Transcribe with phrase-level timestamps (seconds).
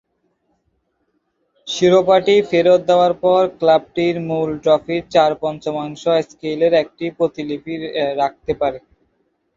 [1.67, 7.73] শিরোপাটি ফেরত দেওয়ার পর, ক্লাবটি মূল ট্রফির চার-পঞ্চমাংশ স্কেলের একটি প্রতিলিপি
[8.19, 8.79] রাখতে পারে।